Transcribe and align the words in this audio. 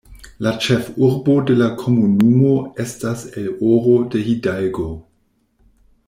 La 0.45 0.51
ĉefurbo 0.67 1.33
de 1.49 1.57
la 1.59 1.67
komunumo 1.83 2.53
estas 2.87 3.25
El 3.41 3.51
Oro 3.75 3.93
de 4.15 4.23
Hidalgo. 4.31 4.87